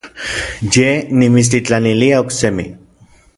Yej 0.77 0.95
nimitstitlanilia 1.23 2.23
oksemi. 2.25 2.67